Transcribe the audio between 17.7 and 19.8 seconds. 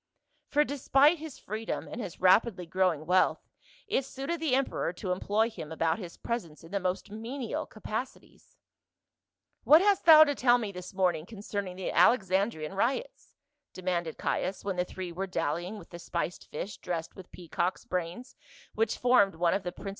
brains which formed one of the princi